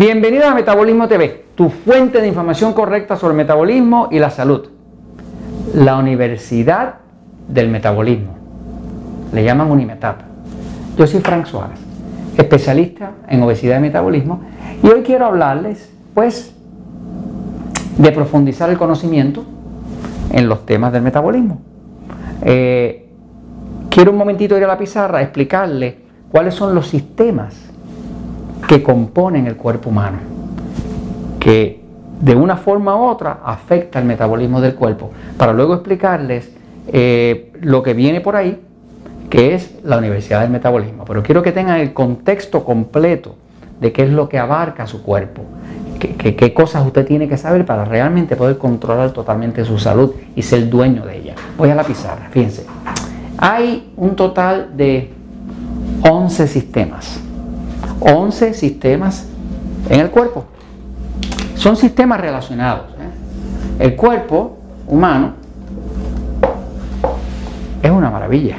Bienvenido 0.00 0.46
a 0.46 0.54
Metabolismo 0.54 1.08
TV, 1.08 1.44
tu 1.54 1.68
fuente 1.68 2.22
de 2.22 2.26
información 2.26 2.72
correcta 2.72 3.16
sobre 3.16 3.32
el 3.32 3.36
metabolismo 3.36 4.08
y 4.10 4.18
la 4.18 4.30
salud. 4.30 4.66
La 5.74 5.98
Universidad 5.98 6.94
del 7.46 7.68
Metabolismo. 7.68 8.34
Le 9.30 9.44
llaman 9.44 9.70
Unimetap. 9.70 10.22
Yo 10.96 11.06
soy 11.06 11.20
Frank 11.20 11.44
Suárez, 11.44 11.78
especialista 12.34 13.10
en 13.28 13.42
obesidad 13.42 13.76
y 13.76 13.82
metabolismo, 13.82 14.40
y 14.82 14.86
hoy 14.86 15.02
quiero 15.02 15.26
hablarles, 15.26 15.92
pues, 16.14 16.54
de 17.98 18.10
profundizar 18.10 18.70
el 18.70 18.78
conocimiento 18.78 19.44
en 20.32 20.48
los 20.48 20.64
temas 20.64 20.94
del 20.94 21.02
metabolismo. 21.02 21.60
Eh, 22.40 23.06
quiero 23.90 24.12
un 24.12 24.16
momentito 24.16 24.56
ir 24.56 24.64
a 24.64 24.68
la 24.68 24.78
pizarra 24.78 25.20
explicarles 25.20 25.96
cuáles 26.32 26.54
son 26.54 26.74
los 26.74 26.86
sistemas 26.86 27.70
que 28.70 28.84
componen 28.84 29.48
el 29.48 29.56
cuerpo 29.56 29.90
humano, 29.90 30.18
que 31.40 31.80
de 32.20 32.36
una 32.36 32.56
forma 32.56 32.94
u 32.94 33.02
otra 33.02 33.40
afecta 33.44 33.98
el 33.98 34.04
metabolismo 34.04 34.60
del 34.60 34.76
cuerpo, 34.76 35.10
para 35.36 35.52
luego 35.52 35.74
explicarles 35.74 36.52
eh, 36.86 37.50
lo 37.62 37.82
que 37.82 37.94
viene 37.94 38.20
por 38.20 38.36
ahí, 38.36 38.60
que 39.28 39.56
es 39.56 39.74
la 39.82 39.98
Universidad 39.98 40.42
del 40.42 40.50
Metabolismo. 40.50 41.04
Pero 41.04 41.20
quiero 41.24 41.42
que 41.42 41.50
tengan 41.50 41.80
el 41.80 41.92
contexto 41.92 42.62
completo 42.62 43.34
de 43.80 43.90
qué 43.90 44.04
es 44.04 44.10
lo 44.10 44.28
que 44.28 44.38
abarca 44.38 44.86
su 44.86 45.02
cuerpo, 45.02 45.42
qué, 45.98 46.54
cosas 46.54 46.86
usted 46.86 47.04
tiene 47.04 47.28
que 47.28 47.36
saber 47.36 47.66
para 47.66 47.84
realmente 47.84 48.36
poder 48.36 48.56
controlar 48.56 49.10
totalmente 49.10 49.64
su 49.64 49.80
salud 49.80 50.12
y 50.36 50.42
ser 50.42 50.70
dueño 50.70 51.04
de 51.04 51.18
ella. 51.18 51.34
Voy 51.58 51.70
a 51.70 51.74
la 51.74 51.82
pizarra, 51.82 52.28
fíjense. 52.30 52.64
Hay 53.36 53.92
un 53.96 54.14
total 54.14 54.76
de 54.76 55.10
11 56.08 56.46
sistemas 56.46 57.20
11 58.00 58.54
sistemas 58.54 59.26
en 59.88 60.00
el 60.00 60.10
cuerpo. 60.10 60.46
Son 61.54 61.76
sistemas 61.76 62.20
relacionados. 62.20 62.86
¿eh? 62.98 63.84
El 63.84 63.96
cuerpo 63.96 64.58
humano 64.86 65.34
es 67.82 67.90
una 67.90 68.10
maravilla. 68.10 68.56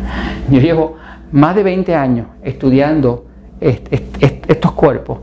Yo 0.50 0.60
llevo 0.60 0.96
más 1.32 1.56
de 1.56 1.62
20 1.62 1.94
años 1.94 2.26
estudiando 2.42 3.26
estos 3.60 4.72
cuerpos. 4.72 5.18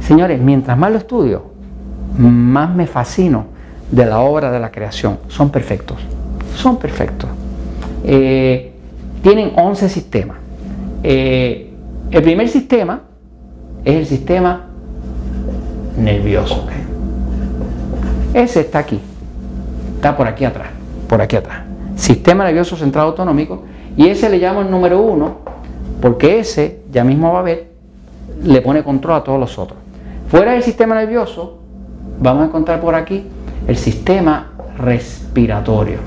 Señores, 0.00 0.40
mientras 0.40 0.76
más 0.76 0.92
lo 0.92 0.98
estudio, 0.98 1.44
más 2.18 2.74
me 2.74 2.86
fascino 2.86 3.46
de 3.90 4.06
la 4.06 4.20
obra 4.20 4.50
de 4.50 4.60
la 4.60 4.70
creación. 4.70 5.18
Son 5.28 5.50
perfectos. 5.50 5.98
Son 6.56 6.78
perfectos. 6.78 7.28
Eh, 8.04 8.72
tienen 9.22 9.52
11 9.56 9.88
sistemas. 9.88 10.36
Eh, 11.02 11.63
el 12.14 12.22
primer 12.22 12.48
sistema 12.48 13.00
es 13.84 13.96
el 13.96 14.06
sistema 14.06 14.66
nervioso. 15.98 16.64
Ese 18.32 18.60
está 18.60 18.78
aquí, 18.78 19.00
está 19.96 20.16
por 20.16 20.28
aquí 20.28 20.44
atrás, 20.44 20.68
por 21.08 21.20
aquí 21.20 21.34
atrás. 21.34 21.62
Sistema 21.96 22.44
nervioso 22.44 22.76
central 22.76 23.06
autonómico 23.06 23.64
y 23.96 24.06
ese 24.06 24.30
le 24.30 24.38
llamo 24.38 24.60
el 24.60 24.70
número 24.70 25.00
uno 25.02 25.38
porque 26.00 26.38
ese, 26.38 26.82
ya 26.92 27.02
mismo 27.02 27.32
va 27.32 27.40
a 27.40 27.42
ver, 27.42 27.72
le 28.44 28.60
pone 28.62 28.84
control 28.84 29.16
a 29.16 29.24
todos 29.24 29.40
los 29.40 29.58
otros. 29.58 29.78
Fuera 30.28 30.52
del 30.52 30.62
sistema 30.62 30.94
nervioso, 30.94 31.58
vamos 32.20 32.44
a 32.44 32.46
encontrar 32.46 32.80
por 32.80 32.94
aquí 32.94 33.26
el 33.66 33.76
sistema 33.76 34.52
respiratorio. 34.78 35.98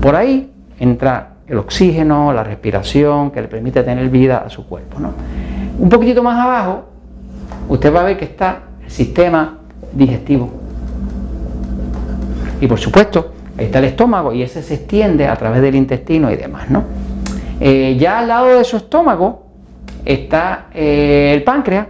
Por 0.00 0.16
ahí 0.16 0.50
entra 0.78 1.31
el 1.52 1.58
oxígeno, 1.58 2.32
la 2.32 2.42
respiración, 2.42 3.30
que 3.30 3.42
le 3.42 3.46
permite 3.46 3.82
tener 3.82 4.08
vida 4.08 4.38
a 4.38 4.48
su 4.48 4.66
cuerpo. 4.66 4.96
Un 5.78 5.88
poquitito 5.90 6.22
más 6.22 6.40
abajo, 6.40 6.84
usted 7.68 7.94
va 7.94 8.00
a 8.00 8.04
ver 8.04 8.16
que 8.16 8.24
está 8.24 8.60
el 8.82 8.90
sistema 8.90 9.58
digestivo. 9.92 10.48
Y 12.58 12.66
por 12.66 12.78
supuesto, 12.78 13.32
ahí 13.58 13.66
está 13.66 13.80
el 13.80 13.84
estómago 13.84 14.32
y 14.32 14.42
ese 14.42 14.62
se 14.62 14.76
extiende 14.76 15.26
a 15.26 15.36
través 15.36 15.60
del 15.60 15.74
intestino 15.74 16.32
y 16.32 16.36
demás. 16.36 16.70
¿no? 16.70 16.84
Eh, 17.60 17.98
ya 18.00 18.20
al 18.20 18.28
lado 18.28 18.46
de 18.56 18.64
su 18.64 18.78
estómago 18.78 19.44
está 20.06 20.68
eh, 20.72 21.32
el 21.34 21.44
páncreas, 21.44 21.88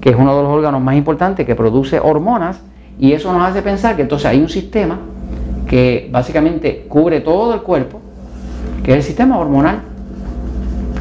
que 0.00 0.10
es 0.10 0.16
uno 0.16 0.36
de 0.36 0.42
los 0.44 0.52
órganos 0.52 0.80
más 0.80 0.94
importantes 0.94 1.44
que 1.44 1.56
produce 1.56 1.98
hormonas, 1.98 2.60
y 3.00 3.14
eso 3.14 3.32
nos 3.32 3.50
hace 3.50 3.62
pensar 3.62 3.96
que 3.96 4.02
entonces 4.02 4.26
hay 4.26 4.38
un 4.38 4.48
sistema 4.48 5.00
que 5.66 6.08
básicamente 6.12 6.86
cubre 6.88 7.18
todo 7.18 7.52
el 7.54 7.62
cuerpo 7.62 8.00
que 8.82 8.92
es 8.92 8.96
el 8.98 9.02
sistema 9.02 9.38
hormonal. 9.38 9.80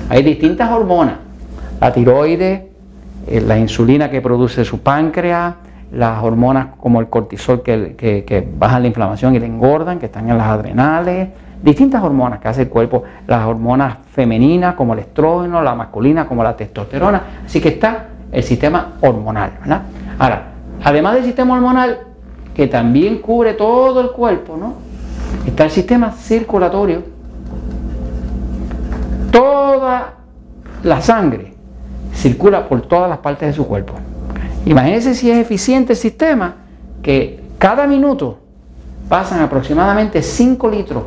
Hay 0.09 0.24
distintas 0.24 0.69
hormonas, 0.72 1.16
la 1.80 1.92
tiroides, 1.92 2.62
eh, 3.28 3.42
la 3.42 3.58
insulina 3.58 4.09
que 4.09 4.22
produce 4.22 4.66
su 4.66 4.80
páncreas, 4.80 5.56
las 5.92 6.24
hormonas 6.24 6.68
como 6.80 7.00
el 7.00 7.08
cortisol 7.08 7.62
que, 7.62 8.47
bajan 8.58 8.81
la 8.81 8.88
inflamación 8.88 9.36
y 9.36 9.40
le 9.40 9.46
engordan, 9.46 10.00
que 10.00 10.06
están 10.08 10.30
en 10.30 10.38
las 10.38 10.47
adrenales, 10.47 11.30
distintas 11.62 12.03
hormonas 12.03 12.40
que 12.40 12.47
hace 12.47 12.62
el 12.64 12.69
cuerpo, 12.69 13.03
las 13.28 13.46
hormonas 13.46 13.98
femeninas 14.12 14.75
como 14.75 14.94
el 14.94 15.00
estrógeno, 15.00 15.62
la 15.62 15.75
masculina 15.75 16.25
como 16.28 16.44
la 16.44 16.56
testosterona, 16.56 17.22
así 17.46 17.59
que 17.59 17.69
está 17.69 18.08
el 18.31 18.44
sistema 18.44 18.94
hormonal. 19.02 19.52
Ahora, 20.18 20.44
además 20.84 21.16
del 21.16 21.25
sistema 21.25 21.56
hormonal, 21.56 22.00
que 22.56 22.68
también 22.68 23.19
cubre 23.19 23.53
todo 23.53 24.02
el 24.02 24.12
cuerpo, 24.12 24.58
¿no? 24.58 24.74
está 25.46 25.66
el 25.66 25.72
sistema 25.72 26.12
circulatorio, 26.12 27.03
toda 29.81 30.14
la 30.84 31.02
sangre 31.02 31.56
circula 32.14 32.69
por 32.69 32.84
todas 32.84 33.09
las 33.09 33.18
partes 33.18 33.47
de 33.47 33.53
su 33.53 33.66
cuerpo. 33.66 33.94
Imagínense 34.64 35.16
si 35.16 35.31
es 35.31 35.40
eficiente 35.40 35.94
el 35.94 35.97
sistema 35.97 36.53
que 37.02 37.44
cada 37.58 37.88
minuto 37.88 38.38
pasan 39.09 39.42
aproximadamente 39.42 40.22
5 40.22 40.69
litros 40.69 41.03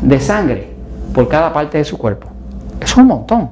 de 0.00 0.20
sangre 0.20 0.68
por 1.12 1.26
cada 1.26 1.52
parte 1.52 1.78
de 1.78 1.84
su 1.84 1.98
cuerpo. 1.98 2.28
Es 2.80 2.96
un 2.96 3.08
montón. 3.08 3.50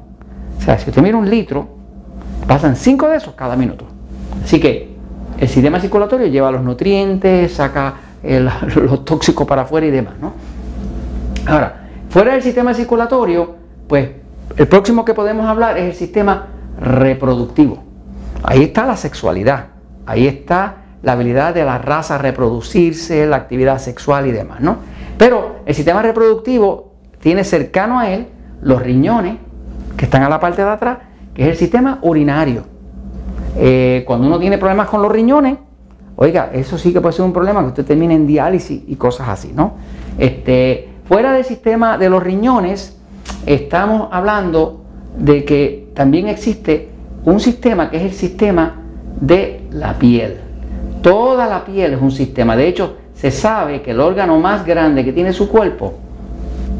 O 0.58 0.60
sea, 0.64 0.78
si 0.78 0.90
usted 0.90 1.02
mira 1.02 1.16
un 1.16 1.28
litro, 1.28 1.66
pasan 2.46 2.76
5 2.76 3.08
de 3.08 3.16
esos 3.16 3.34
cada 3.34 3.56
minuto. 3.56 3.84
Así 4.44 4.60
que 4.60 4.94
el 5.40 5.48
sistema 5.48 5.80
circulatorio 5.80 6.28
lleva 6.28 6.52
los 6.52 6.62
nutrientes, 6.62 7.52
saca 7.52 7.94
los 8.22 9.04
tóxicos 9.04 9.44
para 9.44 9.62
afuera 9.62 9.88
y 9.88 9.90
demás. 9.90 10.14
¿no? 10.20 10.32
Ahora, 11.48 11.88
fuera 12.10 12.34
del 12.34 12.42
sistema 12.42 12.72
circulatorio, 12.72 13.56
pues 13.88 14.21
el 14.56 14.68
próximo 14.68 15.04
que 15.04 15.14
podemos 15.14 15.46
hablar 15.46 15.78
es 15.78 15.84
el 15.84 15.94
sistema 15.94 16.48
reproductivo. 16.80 17.82
Ahí 18.42 18.62
está 18.62 18.86
la 18.86 18.96
sexualidad, 18.96 19.66
ahí 20.06 20.26
está 20.26 20.76
la 21.02 21.12
habilidad 21.12 21.54
de 21.54 21.64
la 21.64 21.78
raza 21.78 22.16
a 22.16 22.18
reproducirse, 22.18 23.26
la 23.26 23.36
actividad 23.36 23.78
sexual 23.78 24.26
y 24.26 24.32
demás, 24.32 24.60
¿no? 24.60 24.76
Pero 25.18 25.56
el 25.66 25.74
sistema 25.74 26.02
reproductivo 26.02 26.94
tiene 27.20 27.44
cercano 27.44 28.00
a 28.00 28.10
él 28.10 28.28
los 28.62 28.82
riñones, 28.82 29.36
que 29.96 30.04
están 30.04 30.22
a 30.22 30.28
la 30.28 30.40
parte 30.40 30.64
de 30.64 30.70
atrás, 30.70 30.98
que 31.34 31.42
es 31.42 31.48
el 31.50 31.56
sistema 31.56 31.98
urinario. 32.02 32.64
Eh, 33.56 34.04
cuando 34.06 34.26
uno 34.26 34.38
tiene 34.38 34.58
problemas 34.58 34.88
con 34.88 35.02
los 35.02 35.12
riñones, 35.12 35.58
oiga, 36.16 36.50
eso 36.52 36.78
sí 36.78 36.92
que 36.92 37.00
puede 37.00 37.14
ser 37.14 37.24
un 37.24 37.32
problema, 37.32 37.60
que 37.60 37.68
usted 37.68 37.84
termine 37.84 38.14
en 38.14 38.26
diálisis 38.26 38.82
y 38.86 38.96
cosas 38.96 39.28
así, 39.28 39.52
¿no? 39.54 39.74
Este, 40.18 40.88
fuera 41.04 41.32
del 41.32 41.44
sistema 41.44 41.98
de 41.98 42.08
los 42.08 42.22
riñones, 42.22 42.98
estamos 43.46 44.08
hablando 44.10 44.82
de 45.18 45.44
que 45.44 45.88
también 45.94 46.28
existe 46.28 46.88
un 47.24 47.40
sistema 47.40 47.90
que 47.90 47.98
es 47.98 48.02
el 48.02 48.12
sistema 48.12 48.76
de 49.20 49.62
la 49.70 49.98
piel. 49.98 50.38
Toda 51.02 51.46
la 51.46 51.64
piel 51.64 51.94
es 51.94 52.00
un 52.00 52.10
sistema. 52.10 52.56
De 52.56 52.68
hecho, 52.68 52.96
se 53.14 53.30
sabe 53.30 53.82
que 53.82 53.92
el 53.92 54.00
órgano 54.00 54.38
más 54.40 54.64
grande 54.64 55.04
que 55.04 55.12
tiene 55.12 55.32
su 55.32 55.48
cuerpo 55.48 55.94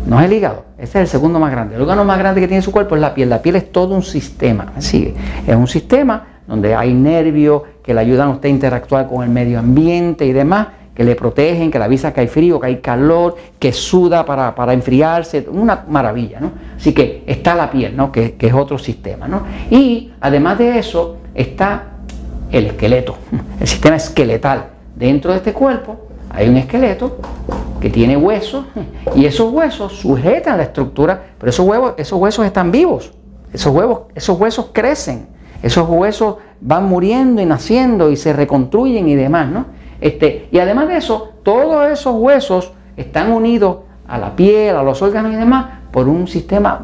no 0.07 0.19
es 0.19 0.27
el 0.27 0.33
hígado, 0.33 0.65
ese 0.79 0.99
es 0.99 1.03
el 1.03 1.07
segundo 1.07 1.39
más 1.39 1.53
grande. 1.53 1.77
El 1.77 1.83
órgano 1.83 2.05
más 2.05 2.19
grande 2.19 2.41
que 2.41 2.49
tiene 2.49 2.63
su 2.63 2.73
cuerpo 2.73 2.97
es 2.97 3.01
la 3.01 3.15
piel. 3.15 3.31
La 3.31 3.41
piel 3.41 3.57
es 3.57 3.71
todo 3.71 3.95
un 3.95 4.03
sistema. 4.03 4.73
Sigue. 4.79 5.15
Es 5.47 5.55
un 5.55 5.69
sistema 5.69 6.27
donde 6.47 6.75
hay 6.75 6.93
nervios 6.93 7.63
que 7.83 7.95
le 7.95 8.01
ayudan 8.01 8.29
a 8.29 8.31
usted 8.33 8.49
a 8.49 8.53
interactuar 8.53 9.09
con 9.09 9.23
el 9.23 9.31
medio 9.31 9.59
ambiente 9.61 10.27
y 10.27 10.33
demás 10.33 10.69
que 10.95 11.05
le 11.05 11.15
protegen, 11.15 11.71
que 11.71 11.79
le 11.79 11.85
avisa 11.85 12.13
que 12.13 12.21
hay 12.21 12.27
frío, 12.29 12.61
que 12.61 12.67
hay 12.67 12.77
calor, 12.77 13.37
que 13.59 13.73
suda 13.73 14.25
para, 14.25 14.73
enfriarse, 14.73 15.47
una 15.51 15.85
maravilla, 15.89 16.41
¿no? 16.41 16.53
Así 16.77 16.93
que 16.93 17.25
está 17.27 17.55
la 17.55 17.71
piel, 17.71 17.97
¿no? 17.97 18.13
Que, 18.13 18.37
es 18.39 18.53
otro 18.53 18.79
sistema, 18.79 19.27
¿no? 19.27 19.43
Y 19.71 20.13
además 20.21 20.59
de 20.59 20.79
eso 20.79 21.17
está 21.35 21.85
el 22.51 22.67
esqueleto, 22.67 23.17
el 23.61 23.67
sistema 23.67 23.97
esqueletal. 23.97 24.67
Dentro 24.95 25.31
de 25.33 25.39
este 25.39 25.55
cuerpo 25.55 26.09
hay 26.29 26.49
un 26.49 26.59
esqueleto 26.59 27.19
que 27.81 27.89
tiene 27.89 28.17
huesos 28.17 28.67
y 29.17 29.25
esos 29.25 29.51
huesos 29.51 29.95
sujetan 29.95 30.59
la 30.59 30.65
estructura, 30.65 31.23
pero 31.39 31.49
esos, 31.49 31.67
esos 31.97 32.21
huesos 32.21 32.45
están 32.45 32.71
vivos, 32.71 33.13
esos, 33.51 33.75
esos 34.15 34.39
huesos 34.39 34.71
crecen, 34.73 35.29
esos 35.63 35.89
huesos 35.89 36.37
van 36.61 36.85
muriendo 36.85 37.41
y 37.41 37.47
naciendo 37.47 38.11
y 38.11 38.17
se 38.17 38.33
reconstruyen 38.35 39.09
y 39.09 39.15
demás, 39.15 39.49
¿no? 39.49 39.82
Este, 40.03 40.49
y 40.51 40.59
además 40.59 40.89
de 40.89 40.97
eso, 40.97 41.31
todos 41.45 41.89
esos 41.89 42.17
huesos 42.17 42.73
están 42.97 43.33
unidos 43.33 43.77
a 44.09 44.19
la 44.19 44.35
piel, 44.35 44.75
a 44.75 44.83
los 44.83 45.01
órganos 45.01 45.33
y 45.33 45.37
demás, 45.37 45.67
por 45.93 46.09
un 46.09 46.27
sistema 46.27 46.83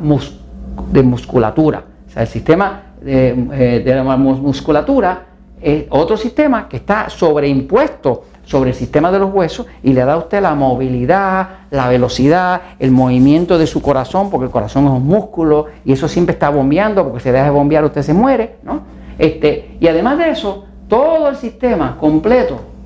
de 0.93 1.03
musculatura. 1.03 1.83
O 2.07 2.11
sea, 2.11 2.23
el 2.23 2.29
sistema 2.29 2.83
de, 3.03 3.83
la 3.85 4.17
musculatura, 4.17 5.25
es 5.61 5.87
otro 5.91 6.17
sistema 6.17 6.69
que 6.69 6.77
está 6.77 7.11
sobreimpuesto 7.11 8.23
sobre 8.45 8.71
el 8.71 8.77
sistema 8.77 9.11
de 9.11 9.19
los 9.19 9.35
huesos 9.35 9.67
y 9.83 9.93
le 9.93 10.05
da 10.05 10.13
a 10.13 10.19
usted 10.19 10.41
la 10.41 10.55
movilidad, 10.55 11.49
la 11.73 11.89
velocidad, 11.89 12.63
el 12.79 12.93
movimiento 12.93 13.59
de 13.59 13.67
su 13.67 13.83
corazón, 13.83 14.31
porque 14.31 14.45
el 14.45 14.53
corazón 14.53 14.85
es 14.85 14.93
un 14.93 15.05
músculo 15.05 15.67
y 15.85 15.93
eso 15.93 16.07
siempre 16.07 16.35
está 16.35 16.51
bombeando, 16.51 17.03
porque 17.03 17.19
si 17.19 17.31
deja 17.31 17.47
de 17.47 17.51
bombear 17.51 17.85
usted 17.85 18.03
se 18.03 18.15
muere, 18.15 18.59
¿no? 18.63 18.83
Este, 19.19 19.77
y 19.81 19.89
además 19.89 20.19
de 20.19 20.31
eso, 20.31 20.67
todo 20.87 21.29
el 21.29 21.35
sistema 21.35 21.97
completo 21.99 22.78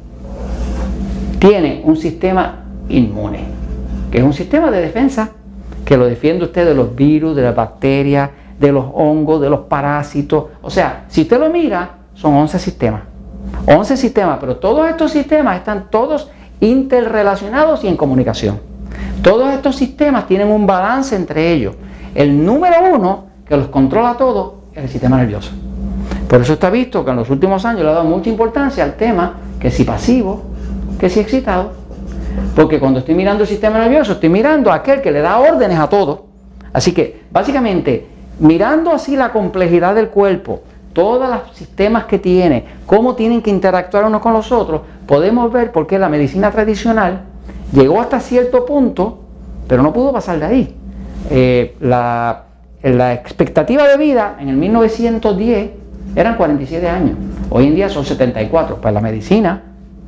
tiene 1.42 1.82
un 1.84 1.96
sistema 1.96 2.60
inmune, 2.88 3.40
que 4.12 4.18
es 4.18 4.24
un 4.24 4.32
sistema 4.32 4.70
de 4.70 4.80
defensa 4.80 5.30
que 5.84 5.96
lo 5.96 6.04
defiende 6.06 6.44
usted 6.44 6.64
de 6.64 6.72
los 6.72 6.94
virus, 6.94 7.34
de 7.34 7.42
las 7.42 7.56
bacterias, 7.56 8.30
de 8.60 8.70
los 8.70 8.84
hongos, 8.94 9.40
de 9.40 9.50
los 9.50 9.62
parásitos. 9.62 10.44
O 10.62 10.70
sea, 10.70 11.06
si 11.08 11.22
usted 11.22 11.40
lo 11.40 11.50
mira, 11.50 11.96
son 12.14 12.34
11 12.34 12.60
sistemas. 12.60 13.02
11 13.66 13.96
sistemas, 13.96 14.38
pero 14.38 14.58
todos 14.58 14.88
estos 14.88 15.10
sistemas 15.10 15.56
están 15.56 15.90
todos 15.90 16.30
interrelacionados 16.60 17.82
y 17.82 17.88
en 17.88 17.96
comunicación. 17.96 18.60
Todos 19.20 19.52
estos 19.52 19.74
sistemas 19.74 20.28
tienen 20.28 20.46
un 20.46 20.64
balance 20.64 21.16
entre 21.16 21.52
ellos. 21.52 21.74
El 22.14 22.44
número 22.44 22.76
uno 22.94 23.24
que 23.44 23.56
los 23.56 23.66
controla 23.66 24.14
todos 24.16 24.52
es 24.74 24.84
el 24.84 24.88
sistema 24.88 25.16
nervioso. 25.16 25.50
Por 26.28 26.40
eso 26.40 26.52
está 26.52 26.70
visto 26.70 27.04
que 27.04 27.10
en 27.10 27.16
los 27.16 27.30
últimos 27.30 27.64
años 27.64 27.82
le 27.82 27.88
ha 27.88 27.94
dado 27.94 28.04
mucha 28.04 28.30
importancia 28.30 28.84
al 28.84 28.94
tema 28.94 29.34
que 29.58 29.72
si 29.72 29.82
pasivo, 29.82 30.51
que 30.98 31.08
si 31.08 31.20
excitado. 31.20 31.72
Porque 32.54 32.78
cuando 32.78 33.00
estoy 33.00 33.14
mirando 33.14 33.42
el 33.42 33.48
sistema 33.48 33.78
nervioso, 33.78 34.12
estoy 34.12 34.28
mirando 34.28 34.70
a 34.70 34.76
aquel 34.76 35.00
que 35.00 35.10
le 35.10 35.20
da 35.20 35.38
órdenes 35.38 35.78
a 35.78 35.88
todo. 35.88 36.26
Así 36.72 36.92
que, 36.92 37.22
básicamente, 37.30 38.06
mirando 38.38 38.92
así 38.92 39.16
la 39.16 39.32
complejidad 39.32 39.94
del 39.94 40.08
cuerpo, 40.08 40.62
todos 40.92 41.28
los 41.28 41.56
sistemas 41.56 42.04
que 42.04 42.18
tiene, 42.18 42.64
cómo 42.86 43.14
tienen 43.14 43.42
que 43.42 43.50
interactuar 43.50 44.04
unos 44.04 44.20
con 44.20 44.32
los 44.32 44.52
otros, 44.52 44.82
podemos 45.06 45.50
ver 45.52 45.72
por 45.72 45.86
qué 45.86 45.98
la 45.98 46.08
medicina 46.08 46.50
tradicional 46.50 47.22
llegó 47.72 48.00
hasta 48.00 48.20
cierto 48.20 48.66
punto, 48.66 49.20
pero 49.66 49.82
no 49.82 49.92
pudo 49.92 50.12
pasar 50.12 50.38
de 50.38 50.44
ahí. 50.44 50.76
Eh, 51.30 51.76
la, 51.80 52.44
la 52.82 53.14
expectativa 53.14 53.86
de 53.86 53.96
vida 53.96 54.36
en 54.38 54.48
el 54.48 54.56
1910 54.56 55.70
eran 56.14 56.36
47 56.36 56.88
años. 56.88 57.16
Hoy 57.48 57.68
en 57.68 57.74
día 57.74 57.88
son 57.88 58.04
74. 58.04 58.76
Pues 58.80 58.92
la 58.92 59.00
medicina 59.00 59.62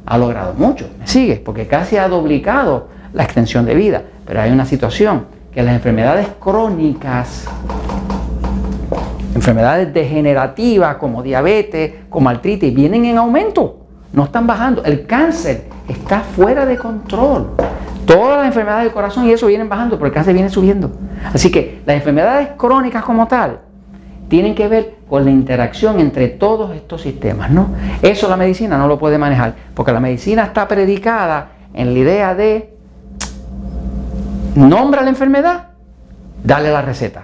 ha 0.07 0.19
logrado 0.19 0.55
mucho. 0.55 0.89
¿Me 0.99 1.07
sigue? 1.07 1.37
Porque 1.37 1.67
casi 1.67 1.97
ha 1.97 2.09
duplicado 2.09 2.89
la 3.13 3.25
extensión 3.25 3.65
de 3.65 3.75
vida. 3.75 4.03
Pero 4.27 4.41
hay 4.41 4.51
una 4.51 4.65
situación 4.65 5.27
que 5.53 5.63
las 5.63 5.75
enfermedades 5.75 6.29
crónicas, 6.41 7.47
enfermedades 9.35 9.93
degenerativas 9.93 10.97
como 10.97 11.23
diabetes, 11.23 11.93
como 12.09 12.29
artritis, 12.29 12.75
vienen 12.75 13.05
en 13.05 13.19
aumento. 13.19 13.81
No 14.13 14.25
están 14.25 14.47
bajando. 14.47 14.85
El 14.85 15.07
cáncer 15.07 15.65
está 15.89 16.21
fuera 16.21 16.67
de 16.67 16.77
control. 16.77 17.51
Todas 18.07 18.39
las 18.39 18.47
enfermedades 18.47 18.85
del 18.85 18.93
corazón 18.93 19.27
y 19.27 19.33
eso 19.33 19.47
vienen 19.47 19.69
bajando, 19.69 19.97
pero 19.97 20.09
el 20.09 20.13
cáncer 20.13 20.35
viene 20.35 20.51
subiendo. 20.51 20.93
Así 21.33 21.51
que 21.51 21.81
las 21.87 21.97
enfermedades 21.97 22.51
crónicas 22.57 23.03
como 23.03 23.27
tal 23.27 23.61
tienen 24.29 24.55
que 24.55 24.69
ver 24.69 24.97
con 25.15 25.25
la 25.25 25.31
interacción 25.31 26.01
entre 26.01 26.27
todos 26.27 26.75
estos 26.75 27.03
sistemas, 27.03 27.49
¿no? 27.49 27.69
Eso 28.03 28.29
la 28.29 28.37
medicina 28.37 28.77
no 28.77 28.89
lo 28.89 28.99
puede 28.99 29.17
manejar, 29.17 29.55
porque 29.73 29.93
la 29.93 30.01
medicina 30.01 30.43
está 30.43 30.67
predicada 30.67 31.51
en 31.73 31.95
la 31.95 32.01
idea 32.01 32.35
de 32.35 32.75
nombra 34.57 35.03
la 35.03 35.11
enfermedad, 35.11 35.69
dale 36.43 36.73
la 36.73 36.83
receta. 36.83 37.23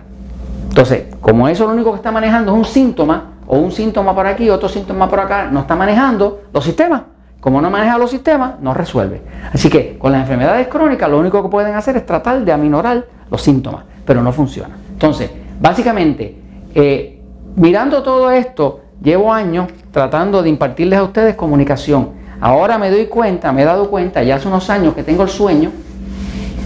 Entonces, 0.69 1.17
como 1.21 1.49
eso 1.49 1.67
lo 1.67 1.73
único 1.73 1.91
que 1.91 1.97
está 1.97 2.13
manejando 2.13 2.53
es 2.53 2.59
un 2.59 2.65
síntoma, 2.65 3.33
o 3.49 3.59
un 3.59 3.73
síntoma 3.73 4.15
por 4.15 4.29
aquí, 4.29 4.49
otro 4.51 4.69
síntoma 4.69 5.09
por 5.09 5.19
acá, 5.19 5.49
no 5.51 5.59
está 5.59 5.75
manejando 5.75 6.43
los 6.53 6.65
sistemas. 6.65 7.03
Como 7.41 7.61
no 7.61 7.71
maneja 7.71 7.99
los 7.99 8.13
sistemas, 8.13 8.61
no 8.61 8.73
resuelve. 8.73 9.21
Así 9.53 9.69
que 9.69 9.99
con 9.99 10.13
las 10.13 10.21
enfermedades 10.21 10.69
crónicas 10.69 11.11
lo 11.11 11.19
único 11.19 11.43
que 11.43 11.49
pueden 11.49 11.75
hacer 11.75 11.97
es 11.97 12.07
tratar 12.07 12.45
de 12.45 12.53
aminorar 12.53 13.05
los 13.29 13.43
síntomas, 13.43 13.83
pero 14.05 14.23
no 14.23 14.31
funciona. 14.31 14.77
Entonces, 14.93 15.29
básicamente, 15.61 16.37
eh, 16.73 17.20
mirando 17.57 18.03
todo 18.03 18.31
esto, 18.31 18.81
llevo 19.03 19.33
años 19.33 19.69
tratando 19.91 20.43
de 20.43 20.49
impartirles 20.49 20.99
a 20.99 21.05
ustedes 21.05 21.35
comunicación. 21.35 22.11
Ahora 22.41 22.79
me 22.79 22.91
doy 22.91 23.07
cuenta, 23.07 23.53
me 23.53 23.63
he 23.63 23.65
dado 23.65 23.91
cuenta, 23.91 24.23
ya 24.23 24.37
hace 24.37 24.49
unos 24.49 24.71
años 24.71 24.95
que 24.95 25.03
tengo 25.03 25.23
el 25.23 25.29
sueño, 25.29 25.71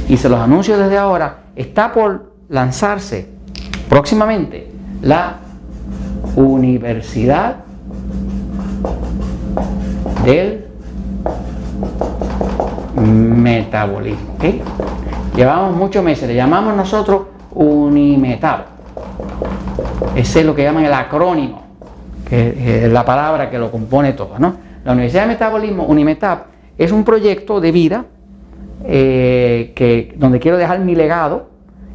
y 0.09 0.17
se 0.17 0.29
los 0.29 0.39
anuncio 0.39 0.79
desde 0.79 0.99
ahora, 0.99 1.39
está 1.57 1.93
por 1.93 2.33
lanzarse 2.49 3.29
próximamente 3.89 4.71
la 5.03 5.37
Universidad 6.37 7.57
del 10.25 10.67
Metabolismo. 12.97 14.37
Llevamos 15.35 15.77
muchos 15.77 16.05
meses, 16.05 16.29
le 16.29 16.35
llamamos 16.35 16.77
nosotros 16.77 17.23
Unimetab. 17.53 18.74
Ese 20.15 20.41
es 20.41 20.47
lo 20.47 20.55
que 20.55 20.63
llaman 20.63 20.85
el 20.85 20.93
acrónimo, 20.93 21.65
que 22.29 22.85
es 22.85 22.93
la 22.93 23.05
palabra 23.05 23.51
que 23.51 23.59
lo 23.59 23.71
compone 23.71 24.13
todo. 24.13 24.39
¿no? 24.39 24.57
La 24.85 24.93
Universidad 24.93 25.23
de 25.23 25.29
Metabolismo, 25.29 25.85
Unimetab, 25.85 26.45
es 26.79 26.93
un 26.93 27.05
proyecto 27.05 27.61
de 27.61 27.73
vida 27.73 28.05
eh, 28.85 29.73
que, 29.75 30.15
donde 30.17 30.39
quiero 30.39 30.57
dejar 30.57 30.79
mi 30.81 30.95
legado 30.95 31.49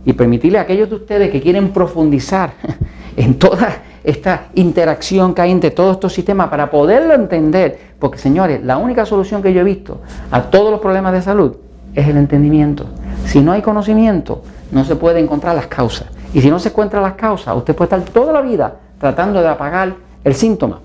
y 0.06 0.13
permitirle 0.13 0.57
a 0.57 0.62
aquellos 0.62 0.89
de 0.89 0.95
ustedes 0.95 1.30
que 1.30 1.42
quieren 1.42 1.69
profundizar 1.69 2.54
en 3.16 3.38
toda 3.38 3.83
esta 4.04 4.48
interacción 4.56 5.33
que 5.33 5.42
hay 5.42 5.51
entre 5.51 5.72
todos 5.72 5.95
estos 5.95 6.13
sistemas 6.13 6.50
para 6.50 6.72
poderlo 6.72 7.13
entender, 7.13 7.77
porque 8.00 8.18
señores, 8.18 8.63
la 8.63 8.77
única 8.77 9.06
solución 9.06 9.42
que 9.42 9.54
yo 9.54 9.62
he 9.62 9.63
visto 9.65 10.01
a 10.31 10.44
todos 10.44 10.72
los 10.72 10.80
problemas 10.80 11.13
de 11.13 11.22
salud 11.22 11.57
es 11.94 12.07
el 12.07 12.18
entendimiento. 12.18 12.86
Si 13.25 13.42
no 13.42 13.51
hay 13.51 13.62
conocimiento, 13.62 14.42
no 14.72 14.83
se 14.83 14.95
puede 14.95 15.19
encontrar 15.19 15.56
las 15.56 15.68
causas. 15.68 16.07
Y 16.33 16.41
si 16.41 16.49
no 16.49 16.59
se 16.59 16.69
encuentran 16.69 17.01
las 17.01 17.13
causas, 17.13 17.55
usted 17.55 17.75
puede 17.75 17.95
estar 17.95 18.13
toda 18.13 18.31
la 18.31 18.41
vida 18.41 18.75
tratando 18.99 19.41
de 19.41 19.47
apagar 19.47 19.95
el 20.23 20.35
síntoma, 20.35 20.79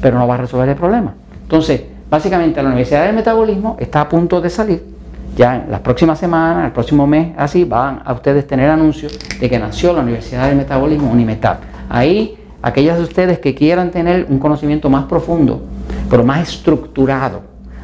pero 0.00 0.18
no 0.18 0.26
va 0.26 0.34
a 0.34 0.38
resolver 0.38 0.68
el 0.68 0.76
problema. 0.76 1.14
Entonces, 1.42 1.82
básicamente 2.10 2.62
la 2.62 2.68
Universidad 2.68 3.06
del 3.06 3.14
Metabolismo 3.14 3.76
está 3.78 4.02
a 4.02 4.08
punto 4.08 4.40
de 4.40 4.50
salir. 4.50 4.92
Ya 5.36 5.56
en 5.56 5.70
las 5.70 5.80
próximas 5.80 6.18
semanas, 6.18 6.66
el 6.66 6.72
próximo 6.72 7.06
mes, 7.06 7.32
así, 7.38 7.64
van 7.64 8.02
a 8.04 8.12
ustedes 8.12 8.46
tener 8.46 8.68
anuncios 8.68 9.18
de 9.40 9.48
que 9.48 9.58
nació 9.58 9.94
la 9.94 10.00
Universidad 10.00 10.48
del 10.48 10.56
Metabolismo 10.56 11.10
Unimetab. 11.10 11.58
Ahí, 11.88 12.36
aquellas 12.60 12.98
de 12.98 13.04
ustedes 13.04 13.38
que 13.38 13.54
quieran 13.54 13.90
tener 13.90 14.26
un 14.28 14.38
conocimiento 14.38 14.90
más 14.90 15.04
profundo, 15.04 15.62
pero 16.10 16.22
más 16.22 16.48
estructurado, 16.48 17.40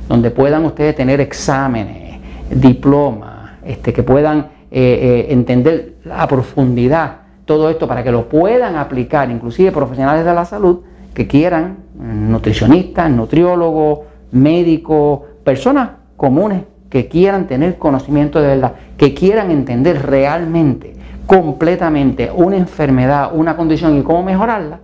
donde 0.09 0.31
puedan 0.31 0.65
ustedes 0.67 0.95
tener 0.95 1.23
exámenes, 1.23 2.21
diplomas, 2.51 3.53
este, 3.65 3.95
que 3.95 4.03
puedan 4.03 4.58
eh, 4.71 5.27
eh, 5.31 5.33
entender 5.33 5.95
a 6.13 6.29
profundidad 6.29 7.29
todo 7.45 7.71
esto 7.71 7.89
para 7.89 8.05
que 8.05 8.13
lo 8.13 8.29
puedan 8.29 8.77
aplicar, 8.77 9.31
inclusive 9.31 9.73
profesionales 9.73 10.25
de 10.25 10.35
la 10.35 10.45
salud 10.45 10.81
que 11.15 11.27
quieran, 11.27 11.79
mm, 11.95 12.31
nutricionistas, 12.31 13.11
nutriólogos, 13.11 14.01
médicos, 14.31 15.21
personas 15.43 15.91
comunes 16.17 16.63
que 16.91 17.09
quieran 17.09 17.47
tener 17.47 17.79
conocimiento 17.79 18.41
de 18.41 18.49
verdad, 18.49 18.73
que 18.97 19.15
quieran 19.15 19.51
entender 19.51 20.05
realmente, 20.07 20.95
completamente 21.27 22.31
una 22.35 22.57
enfermedad, 22.57 23.31
una 23.33 23.57
condición 23.57 23.99
y 23.99 24.03
cómo 24.03 24.23
mejorarla, 24.23 24.81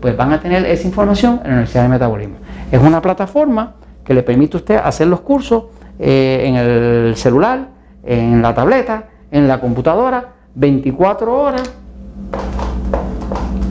pues 0.00 0.16
van 0.16 0.32
a 0.32 0.40
tener 0.40 0.64
esa 0.66 0.86
información 0.86 1.40
en 1.42 1.42
la 1.42 1.48
Universidad 1.54 1.82
de 1.84 1.88
Metabolismo. 1.88 2.36
Es 2.70 2.80
una 2.80 3.00
plataforma 3.00 3.74
que 4.04 4.14
le 4.14 4.22
permite 4.22 4.56
a 4.56 4.60
usted 4.60 4.76
hacer 4.76 5.06
los 5.06 5.20
cursos 5.20 5.64
eh, 5.98 6.44
en 6.46 6.56
el 6.56 7.16
celular, 7.16 7.68
en 8.04 8.42
la 8.42 8.54
tableta, 8.54 9.04
en 9.34 9.48
la 9.48 9.60
computadora 9.60 10.28
24 10.54 11.42
horas, 11.42 11.72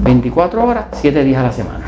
24 0.03 0.65
horas, 0.65 0.85
7 0.91 1.23
días 1.23 1.39
a 1.39 1.43
la 1.43 1.51
semana. 1.53 1.85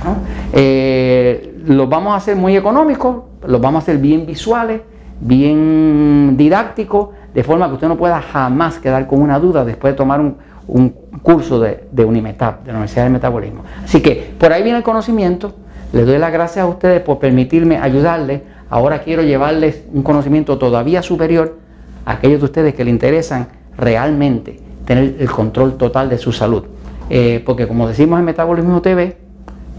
Eh, 0.54 1.62
los 1.68 1.90
vamos 1.90 2.14
a 2.14 2.16
hacer 2.16 2.38
muy 2.38 2.56
económicos, 2.56 3.24
los 3.46 3.60
vamos 3.60 3.82
a 3.82 3.84
hacer 3.84 3.98
bien 3.98 4.26
visuales, 4.26 4.80
bien 5.20 6.36
didácticos, 6.38 7.10
de 7.34 7.44
forma 7.44 7.68
que 7.68 7.74
usted 7.74 7.90
no 7.90 7.98
pueda 7.98 8.22
jamás 8.22 8.80
quedar 8.80 9.08
con 9.08 9.22
una 9.22 9.40
duda 9.40 9.66
después 9.66 9.94
de 9.94 9.98
tomar 9.98 10.22
un, 10.22 10.96
curso 11.22 11.60
de, 11.60 11.84
de 11.92 12.06
Unimetab, 12.06 12.62
de 12.62 12.68
la 12.68 12.78
Universidad 12.78 13.04
del 13.04 13.14
Metabolismo. 13.14 13.64
Así 13.84 14.02
que 14.02 14.36
por 14.40 14.54
ahí 14.54 14.64
viene 14.64 14.78
el 14.78 14.84
conocimiento. 14.84 15.54
Les 15.92 16.06
doy 16.06 16.18
las 16.18 16.32
gracias 16.32 16.64
a 16.64 16.68
ustedes 16.68 17.02
por 17.02 17.20
permitirme 17.20 17.78
ayudarles. 17.78 18.42
Ahora 18.70 19.00
quiero 19.00 19.22
llevarles 19.22 19.84
un 19.94 20.02
conocimiento 20.02 20.58
todavía 20.58 21.02
superior 21.02 21.58
a 22.06 22.14
aquellos 22.14 22.40
de 22.40 22.46
ustedes 22.46 22.74
que 22.74 22.86
les 22.86 22.94
interesan 22.94 23.48
realmente 23.78 24.60
tener 24.86 25.16
el 25.20 25.30
control 25.30 25.78
total 25.78 26.10
de 26.10 26.18
su 26.18 26.32
salud. 26.32 26.64
Eh, 27.10 27.42
porque 27.46 27.68
como 27.68 27.88
decimos 27.88 28.20
en 28.20 28.26
Metabolismo 28.26 28.82
TV, 28.82 29.18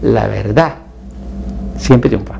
la 0.01 0.27
verdad 0.27 0.75
siempre 1.77 2.09
triunfa. 2.09 2.39